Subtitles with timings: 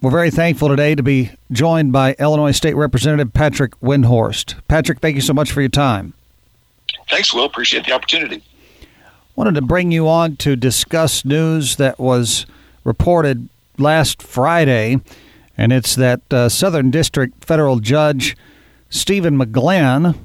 [0.00, 4.54] We're very thankful today to be joined by Illinois State Representative Patrick Windhorst.
[4.68, 6.14] Patrick, thank you so much for your time.
[7.10, 7.44] Thanks, Will.
[7.44, 8.44] Appreciate the opportunity.
[9.34, 12.46] Wanted to bring you on to discuss news that was
[12.84, 15.00] reported last Friday,
[15.56, 18.36] and it's that uh, Southern District federal judge
[18.90, 20.16] Stephen McGlynn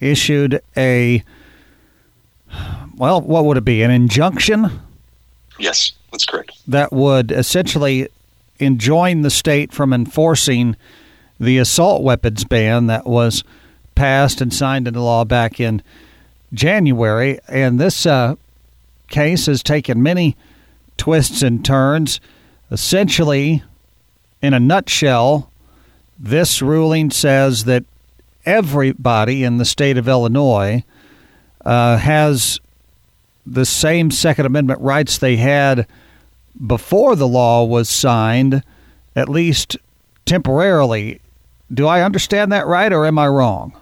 [0.00, 1.22] issued a
[2.96, 3.82] well, what would it be?
[3.82, 4.80] An injunction?
[5.58, 6.52] Yes, that's correct.
[6.66, 8.08] That would essentially
[8.60, 10.76] enjoin the state from enforcing
[11.38, 13.42] the assault weapons ban that was
[13.94, 15.82] passed and signed into law back in
[16.52, 17.38] January.
[17.48, 18.36] And this uh,
[19.08, 20.36] case has taken many
[20.96, 22.20] twists and turns.
[22.70, 23.62] Essentially,
[24.42, 25.50] in a nutshell,
[26.18, 27.84] this ruling says that
[28.44, 30.84] everybody in the state of Illinois
[31.64, 32.60] uh, has
[33.46, 35.86] the same Second Amendment rights they had
[36.66, 38.62] before the law was signed,
[39.16, 39.76] at least
[40.26, 41.20] temporarily.
[41.72, 43.72] Do I understand that right, or am I wrong?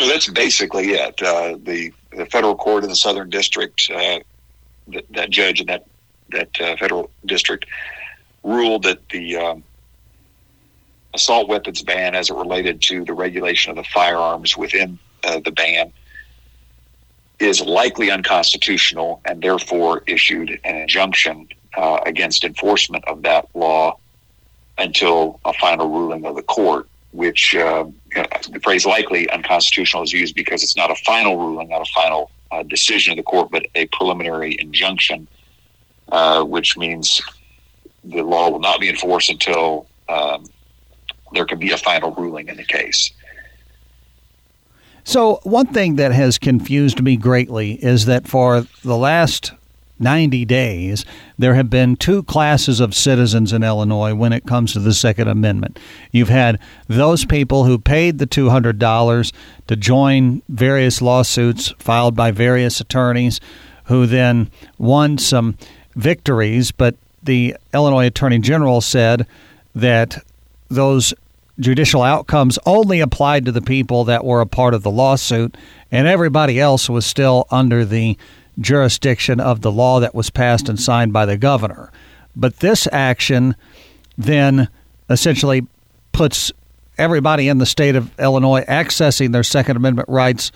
[0.00, 1.22] No, that's basically it.
[1.22, 4.18] Uh, the the federal court in the Southern District, uh,
[4.88, 5.86] that, that, judge in that
[6.30, 7.66] that uh, federal district
[8.42, 9.62] ruled that the um,
[11.14, 15.52] assault weapons ban, as it related to the regulation of the firearms within uh, the
[15.52, 15.92] ban,
[17.42, 23.98] is likely unconstitutional and therefore issued an injunction uh, against enforcement of that law
[24.78, 27.84] until a final ruling of the court, which uh,
[28.50, 32.30] the phrase likely unconstitutional is used because it's not a final ruling, not a final
[32.52, 35.26] uh, decision of the court, but a preliminary injunction,
[36.10, 37.20] uh, which means
[38.04, 40.44] the law will not be enforced until um,
[41.32, 43.12] there can be a final ruling in the case.
[45.04, 49.52] So, one thing that has confused me greatly is that for the last
[49.98, 51.04] 90 days,
[51.38, 55.28] there have been two classes of citizens in Illinois when it comes to the Second
[55.28, 55.78] Amendment.
[56.10, 56.58] You've had
[56.88, 59.32] those people who paid the $200
[59.68, 63.40] to join various lawsuits filed by various attorneys
[63.84, 65.56] who then won some
[65.94, 69.26] victories, but the Illinois Attorney General said
[69.74, 70.24] that
[70.68, 71.14] those
[71.62, 75.56] judicial outcomes only applied to the people that were a part of the lawsuit,
[75.90, 78.16] and everybody else was still under the
[78.60, 81.90] jurisdiction of the law that was passed and signed by the governor.
[82.36, 83.56] But this action
[84.18, 84.68] then
[85.08, 85.66] essentially
[86.12, 86.52] puts
[86.98, 90.52] everybody in the state of Illinois accessing their Second Amendment rights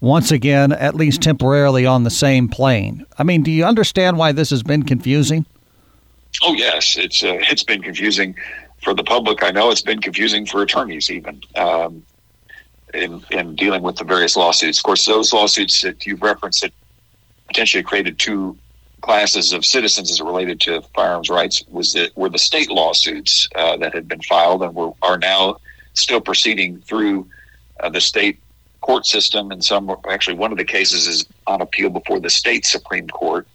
[0.00, 3.06] once again, at least temporarily, on the same plane.
[3.18, 5.46] I mean, do you understand why this has been confusing?
[6.42, 8.34] Oh yes, it's uh, it's been confusing
[8.84, 12.04] for the public, I know it's been confusing for attorneys even um,
[12.92, 14.78] in, in dealing with the various lawsuits.
[14.78, 16.72] Of course, those lawsuits that you've referenced that
[17.48, 18.56] potentially created two
[19.00, 23.76] classes of citizens as related to firearms rights was that were the state lawsuits uh,
[23.78, 25.56] that had been filed and were, are now
[25.94, 27.26] still proceeding through
[27.80, 28.38] uh, the state
[28.80, 29.50] court system.
[29.50, 33.46] And some, actually, one of the cases is on appeal before the state Supreme Court.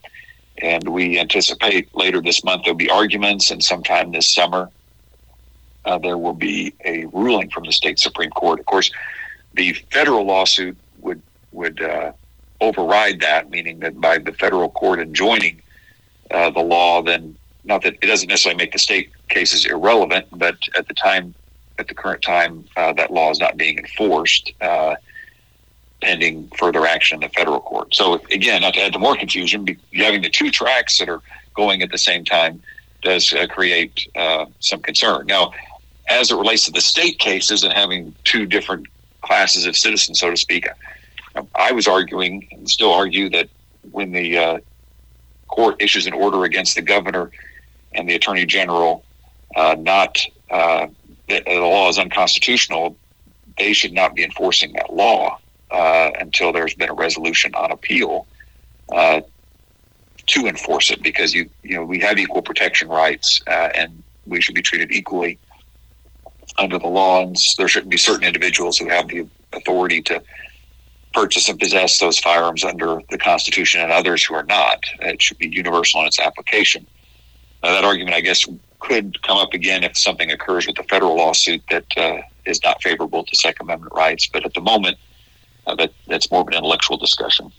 [0.62, 4.70] And we anticipate later this month there'll be arguments, and sometime this summer
[5.86, 8.60] uh, there will be a ruling from the state supreme court.
[8.60, 8.92] Of course,
[9.54, 12.12] the federal lawsuit would would uh,
[12.62, 15.62] override that, meaning that by the federal court enjoining
[16.32, 20.56] uh, the law, then not that it doesn't necessarily make the state cases irrelevant, but
[20.78, 21.34] at the time,
[21.80, 24.52] at the current time, uh, that law is not being enforced.
[24.62, 24.96] Uh,
[26.02, 27.94] pending further action in the federal court.
[27.94, 31.22] So again, not to add to more confusion, having the two tracks that are
[31.56, 32.64] going at the same time
[33.02, 34.08] does uh, create
[34.62, 35.26] some concern.
[35.26, 35.52] Now,
[36.10, 38.88] as it relates to the state cases and having two different
[39.22, 40.68] classes of citizens, so to speak,
[41.56, 43.50] I was arguing and still argue that
[43.92, 44.60] when the uh,
[45.48, 47.32] court issues an order against the governor
[47.94, 49.04] and the attorney general,
[49.56, 50.18] uh, not
[50.50, 50.88] uh,
[51.28, 52.98] that the law is unconstitutional,
[53.58, 55.38] they should not be enforcing that law
[55.72, 58.28] uh, until there's been a resolution on appeal
[58.94, 59.22] uh,
[60.28, 64.42] to enforce it, because you you know we have equal protection rights uh, and we
[64.42, 65.38] should be treated equally
[66.60, 70.22] under the law, and there shouldn't be certain individuals who have the authority to
[71.14, 74.84] purchase and possess those firearms under the Constitution and others who are not.
[75.00, 76.86] It should be universal in its application.
[77.64, 78.46] Now, that argument, I guess,
[78.80, 82.82] could come up again if something occurs with the federal lawsuit that uh, is not
[82.82, 84.28] favorable to Second Amendment rights.
[84.28, 84.98] But at the moment,
[85.68, 87.52] uh, that, that's more of an intellectual discussion.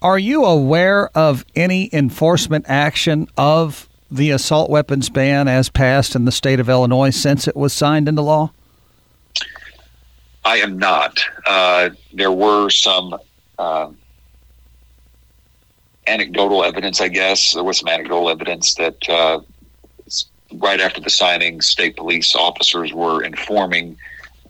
[0.00, 6.24] Are you aware of any enforcement action of the assault weapons ban as passed in
[6.24, 8.52] the state of Illinois since it was signed into law?
[10.44, 11.18] I am not.
[11.46, 13.16] Uh, there were some
[13.58, 13.90] uh,
[16.06, 17.52] anecdotal evidence, I guess.
[17.52, 19.40] There was some anecdotal evidence that uh,
[20.54, 23.96] right after the signing, state police officers were informing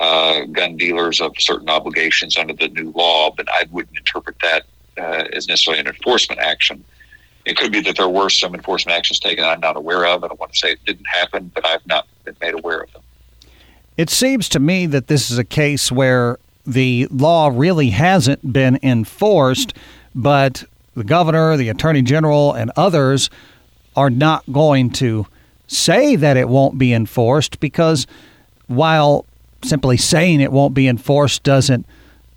[0.01, 4.65] uh, gun dealers of certain obligations under the new law, but I wouldn't interpret that
[4.99, 6.85] uh, as necessarily an enforcement action.
[7.45, 10.23] It could be that there were some enforcement actions taken I'm not aware of.
[10.23, 12.93] I don't want to say it didn't happen, but I've not been made aware of
[12.93, 13.03] them.
[13.97, 18.79] It seems to me that this is a case where the law really hasn't been
[18.83, 19.75] enforced,
[20.15, 23.29] but the governor, the attorney general, and others
[23.97, 25.27] are not going to
[25.67, 28.07] say that it won't be enforced because
[28.67, 29.27] while
[29.65, 31.87] simply saying it won't be enforced doesn't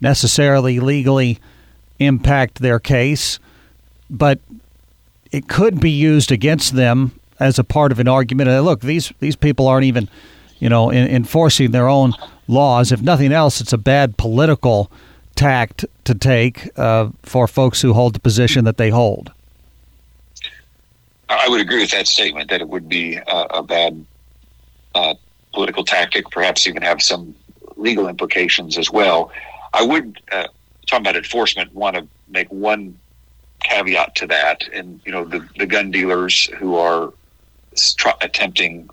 [0.01, 1.39] necessarily legally
[1.99, 3.39] impact their case,
[4.09, 4.39] but
[5.35, 8.49] it could be used against them as a part of an argument.
[8.49, 10.07] And look, these these people aren't even,
[10.59, 12.13] you know, in, enforcing their own
[12.47, 12.93] laws.
[12.93, 14.89] If nothing else, it's a bad political
[15.35, 19.33] tact to take uh, for folks who hold the position that they hold.
[21.27, 24.05] I would agree with that statement that it would be a, a bad
[24.93, 25.15] uh,
[25.53, 27.35] political tactic, perhaps even have some
[27.75, 29.31] legal implications as well.
[29.73, 30.47] I would, uh,
[30.87, 32.97] talking about enforcement, want to make one
[33.69, 34.57] caveat to that.
[34.73, 37.13] And, you know, the, the gun dealers who are
[38.21, 38.89] attempting,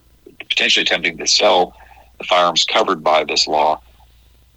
[0.49, 1.75] potentially attempting to sell
[2.19, 3.81] the firearms covered by this law,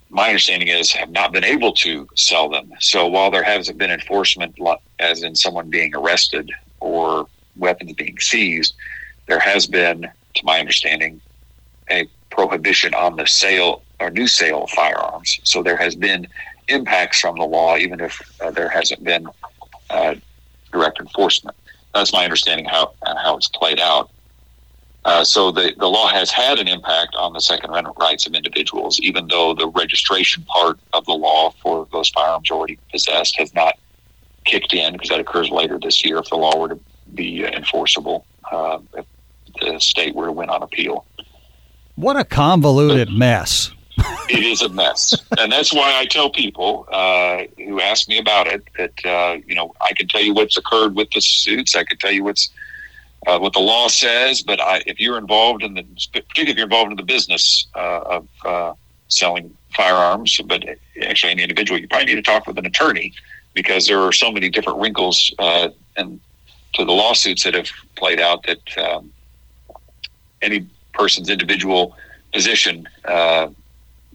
[0.08, 2.70] my understanding is have not been able to sell them.
[2.80, 4.56] So while there hasn't been enforcement,
[4.98, 7.26] as in someone being arrested or
[7.56, 8.74] weapons being seized,
[9.26, 11.20] there has been, to my understanding,
[11.90, 15.40] a prohibition on the sale or new sale of firearms.
[15.44, 16.28] So there has been
[16.68, 19.26] impacts from the law, even if uh, there hasn't been
[19.90, 20.14] uh,
[20.72, 21.56] direct enforcement.
[21.94, 24.10] That's my understanding how how it's played out.
[25.04, 28.34] Uh, so the, the law has had an impact on the Second Amendment rights of
[28.34, 33.54] individuals, even though the registration part of the law for those firearms already possessed has
[33.54, 33.78] not
[34.44, 36.78] kicked in because that occurs later this year if the law were to
[37.14, 39.06] be enforceable uh, if
[39.60, 41.04] the state were to win on appeal.
[41.94, 43.72] What a convoluted mess.
[43.98, 45.14] It is a mess.
[45.38, 49.54] And that's why I tell people uh, who ask me about it that, uh, you
[49.54, 51.74] know, I can tell you what's occurred with the suits.
[51.74, 52.50] I can tell you what's
[53.26, 54.42] uh, what the law says.
[54.42, 55.82] But I, if you're involved in the,
[56.12, 58.72] particularly if you're involved in the business uh, of uh,
[59.08, 60.64] selling firearms, but
[61.02, 63.12] actually any individual, you probably need to talk with an attorney
[63.54, 66.20] because there are so many different wrinkles uh, and
[66.74, 69.10] to the lawsuits that have played out that um,
[70.42, 71.96] any person's individual
[72.32, 72.86] position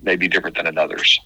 [0.02, 1.20] may be different than another's.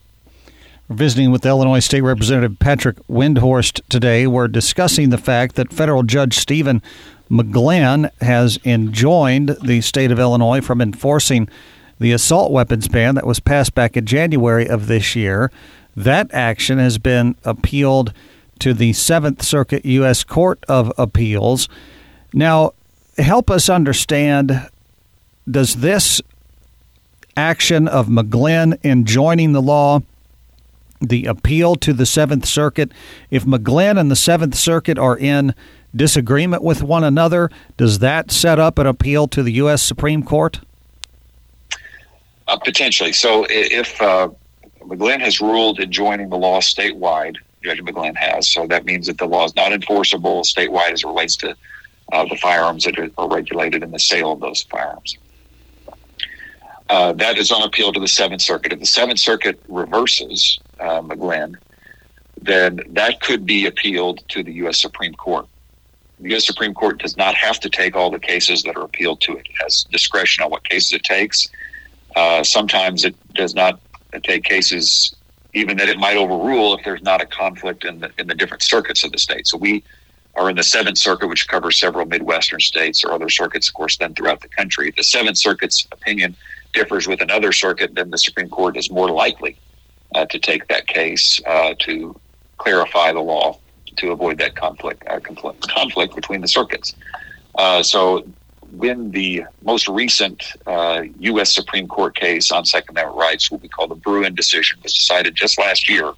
[0.87, 4.27] We're visiting with Illinois State Representative Patrick Windhorst today.
[4.27, 6.81] We're discussing the fact that federal judge Stephen
[7.29, 11.49] McGlynn has enjoined the state of Illinois from enforcing
[11.99, 15.51] the assault weapons ban that was passed back in January of this year.
[15.95, 18.13] That action has been appealed
[18.59, 20.23] to the Seventh Circuit U.S.
[20.23, 21.67] Court of Appeals.
[22.33, 22.73] Now,
[23.17, 24.69] help us understand
[25.49, 26.21] does this
[27.35, 30.01] action of McGlynn in joining the law,
[31.01, 32.91] the appeal to the Seventh Circuit,
[33.29, 35.53] if McGlynn and the Seventh Circuit are in
[35.95, 39.81] disagreement with one another, does that set up an appeal to the U.S.
[39.81, 40.59] Supreme Court?
[42.47, 43.13] Uh, potentially.
[43.13, 44.29] So if uh,
[44.81, 49.17] McGlynn has ruled in joining the law statewide, Judge McGlynn has, so that means that
[49.17, 51.55] the law is not enforceable statewide as it relates to
[52.11, 55.17] uh, the firearms that are regulated in the sale of those firearms.
[56.89, 58.71] Uh, that is on appeal to the Seventh Circuit.
[58.71, 61.55] If the Seventh Circuit reverses uh, McGlynn,
[62.41, 64.79] then that could be appealed to the U.S.
[64.79, 65.47] Supreme Court.
[66.19, 66.45] The U.S.
[66.45, 69.47] Supreme Court does not have to take all the cases that are appealed to it.
[69.49, 71.49] It has discretion on what cases it takes.
[72.15, 73.79] Uh, sometimes it does not
[74.23, 75.15] take cases
[75.53, 78.61] even that it might overrule if there's not a conflict in the in the different
[78.61, 79.47] circuits of the state.
[79.47, 79.83] So we
[80.35, 83.97] are in the Seventh Circuit, which covers several Midwestern states or other circuits, of course,
[83.97, 84.93] then throughout the country.
[84.95, 86.35] The Seventh Circuit's opinion
[86.75, 89.57] differs with another circuit, then the Supreme Court is more likely
[90.13, 92.19] uh, to take that case uh, to
[92.57, 93.57] clarify the law
[93.97, 96.93] to avoid that conflict uh, conflict, conflict between the circuits.
[97.55, 98.27] Uh, so,
[98.71, 101.57] when the most recent U.S.
[101.57, 104.93] Uh, Supreme Court case on Second Amendment rights, what we call the Bruen decision, was
[104.93, 106.11] decided just last year,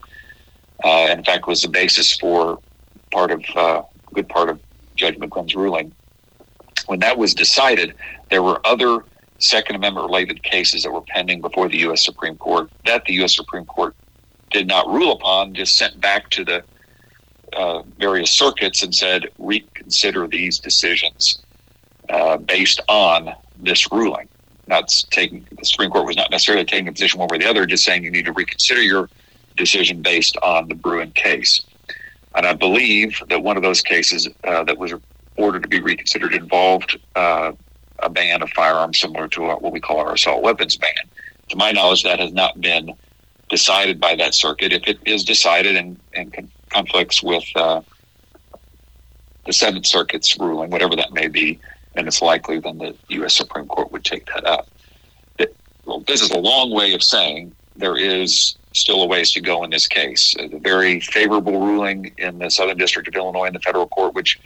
[0.83, 2.59] uh, in fact, was the basis for
[3.11, 3.83] part of a
[4.13, 4.59] good part of
[4.95, 5.93] Judge McGlynn's ruling.
[6.87, 7.93] When that was decided,
[8.31, 9.03] there were other
[9.39, 12.03] Second Amendment related cases that were pending before the U.S.
[12.03, 13.35] Supreme Court that the U.S.
[13.35, 13.95] Supreme Court
[14.49, 16.63] did not rule upon, just sent back to the
[17.53, 21.39] uh, various circuits and said, reconsider these decisions
[22.09, 24.27] uh, based on this ruling.
[24.67, 27.49] Not taking the Supreme Court was not necessarily taking a position one way or the
[27.49, 29.09] other, just saying you need to reconsider your
[29.55, 31.61] decision based on the Bruen case.
[32.35, 34.93] And I believe that one of those cases uh, that was
[35.37, 37.53] ordered to be reconsidered involved uh,
[37.99, 40.91] a ban of firearms similar to what we call our assault weapons ban.
[41.49, 42.93] To my knowledge, that has not been
[43.49, 44.73] decided by that circuit.
[44.73, 47.81] If it is decided and, and conflicts with uh,
[49.45, 51.59] the Seventh Circuit's ruling, whatever that may be,
[51.95, 53.35] then it's likely then the U.S.
[53.35, 54.67] Supreme Court would take that up.
[55.39, 59.41] It, well, this is a long way of saying there is still a ways to
[59.41, 60.35] go in this case.
[60.37, 64.39] A very favorable ruling in the Southern District of Illinois in the federal court, which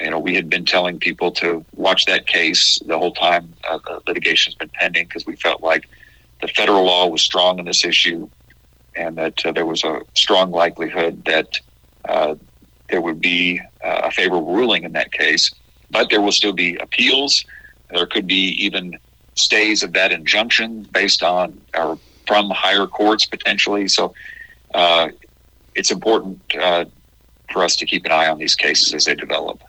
[0.00, 3.78] you know we had been telling people to watch that case the whole time uh,
[3.86, 5.84] the litigation has been pending because we felt like
[6.40, 8.28] the federal law was strong in this issue,
[8.96, 11.48] and that uh, there was a strong likelihood that
[12.08, 12.34] uh,
[12.88, 15.50] there would be uh, a favorable ruling in that case.
[15.90, 17.44] But there will still be appeals.
[17.90, 18.98] There could be even
[19.36, 23.88] stays of that injunction based on or from higher courts potentially.
[23.88, 24.14] So
[24.74, 25.08] uh,
[25.74, 26.86] it's important uh,
[27.52, 29.62] for us to keep an eye on these cases as they develop.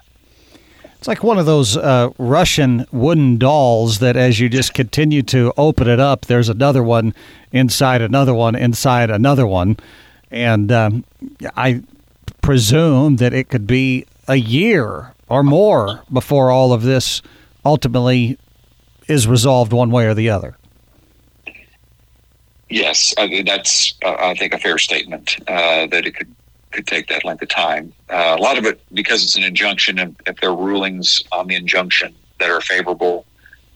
[1.08, 5.54] It's like one of those uh, Russian wooden dolls that, as you just continue to
[5.56, 7.14] open it up, there's another one
[7.54, 9.78] inside another one inside another one,
[10.32, 11.06] and um,
[11.56, 11.82] I
[12.42, 17.22] presume that it could be a year or more before all of this
[17.64, 18.38] ultimately
[19.08, 20.58] is resolved one way or the other.
[22.68, 26.36] Yes, I mean, that's uh, I think a fair statement uh, that it could
[26.77, 27.91] could take that length of time.
[28.10, 31.48] Uh, a lot of it because it's an injunction, and if there are rulings on
[31.48, 33.25] the injunction that are favorable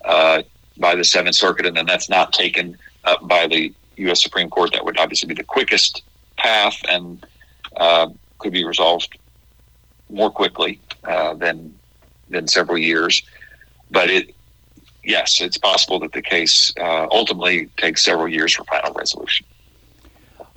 [0.05, 0.43] uh,
[0.77, 2.77] by the Seventh Circuit, and then that's not taken
[3.23, 4.21] by the U.S.
[4.21, 6.03] Supreme Court, that would obviously be the quickest
[6.37, 7.25] path and
[7.77, 9.17] uh, could be resolved
[10.09, 11.73] more quickly uh, than
[12.29, 13.23] than several years.
[13.89, 14.35] But it,
[15.03, 19.45] yes, it's possible that the case uh, ultimately takes several years for final resolution.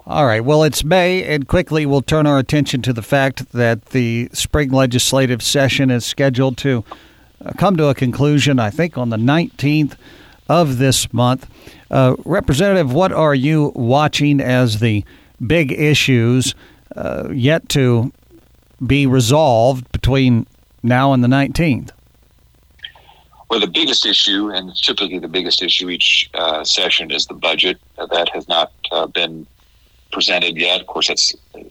[0.06, 0.44] All right.
[0.44, 4.70] Well, it's May, and quickly we'll turn our attention to the fact that the spring
[4.70, 6.84] legislative session is scheduled to
[7.42, 9.96] uh, come to a conclusion, I think, on the 19th
[10.46, 11.48] of this month.
[11.90, 15.06] Uh, Representative, what are you watching as the
[15.46, 16.54] big issues
[16.94, 18.12] uh, yet to
[18.86, 20.46] be resolved between
[20.82, 21.92] now and the 19th?
[23.48, 27.78] Well, the biggest issue, and typically the biggest issue each uh, session, is the budget.
[27.96, 29.46] that has not uh, been
[30.14, 30.80] presented yet.
[30.80, 31.70] Of course, that's I'm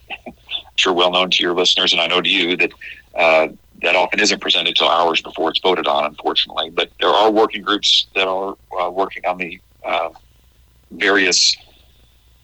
[0.75, 2.71] sure well known to your listeners, and I know to you that
[3.15, 3.47] uh,
[3.81, 6.69] that often isn't presented until hours before it's voted on, unfortunately.
[6.69, 10.09] But there are working groups that are uh, working on the uh,
[10.91, 11.55] various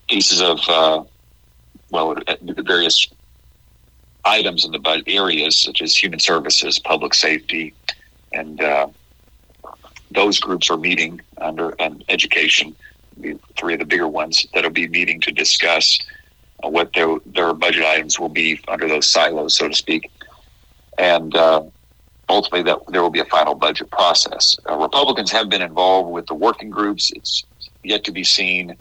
[0.09, 1.03] pieces of uh,
[1.91, 3.07] well, the various
[4.25, 7.73] items in the budget areas such as human services, public safety,
[8.33, 8.87] and uh,
[10.11, 12.75] those groups are meeting under and education
[13.57, 15.99] three of the bigger ones that'll be meeting to discuss
[16.63, 20.11] uh, what their their budget items will be under those silos, so to speak,
[20.97, 21.63] and uh,
[22.27, 24.57] ultimately that there will be a final budget process.
[24.69, 27.11] Uh, Republicans have been involved with the working groups.
[27.15, 27.43] It's
[27.83, 28.75] yet to be seen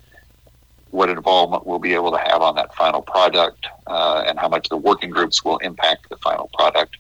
[0.91, 4.69] what involvement we'll be able to have on that final product uh, and how much
[4.69, 6.97] the working groups will impact the final product.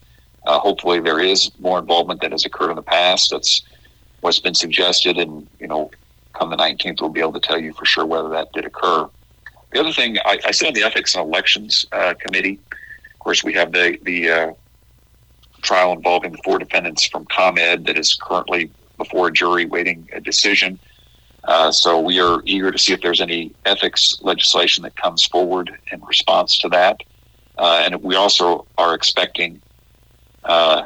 [0.46, 3.30] Uh, hopefully, there is more involvement than has occurred in the past.
[3.30, 3.62] That's
[4.20, 5.90] what's been suggested, and you know,
[6.32, 9.08] come the 19th, we'll be able to tell you for sure whether that did occur.
[9.72, 12.58] The other thing, I, I sit on the Ethics and Elections uh, Committee.
[12.70, 14.52] Of course, we have the, the uh,
[15.62, 20.20] trial involving the four defendants from ComEd that is currently before a jury waiting a
[20.20, 20.78] decision.
[21.44, 25.70] Uh, so we are eager to see if there's any ethics legislation that comes forward
[25.92, 27.00] in response to that.
[27.56, 29.60] Uh, and we also are expecting
[30.44, 30.84] uh,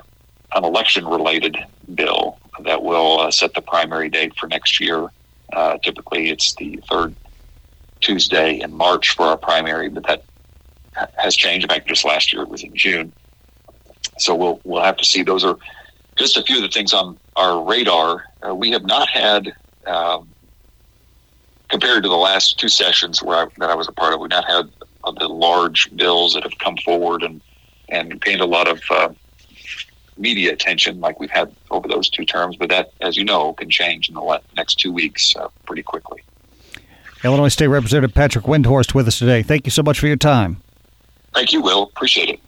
[0.55, 1.57] an election related
[1.95, 5.09] bill that will uh, set the primary date for next year
[5.53, 7.15] uh, typically, it's the third
[8.01, 10.25] Tuesday in March for our primary, but that
[11.17, 11.65] has changed.
[11.65, 13.13] In fact, just last year it was in June.
[14.19, 15.23] So we'll we'll have to see.
[15.23, 15.57] Those are
[16.17, 18.25] just a few of the things on our radar.
[18.47, 19.53] Uh, we have not had,
[19.87, 20.29] um,
[21.69, 24.31] compared to the last two sessions where I, that I was a part of, we've
[24.31, 24.69] not had
[25.19, 27.41] the large bills that have come forward and
[27.89, 29.09] and gained a lot of uh,
[30.23, 32.57] media attention like we've had over those two terms.
[32.57, 36.23] But that, as you know, can change in the next two weeks uh, pretty quickly.
[37.25, 39.43] Illinois State Representative Patrick Windhorst with us today.
[39.43, 40.63] Thank you so much for your time.
[41.35, 41.85] Thank you, Will.
[41.85, 42.41] Appreciate it.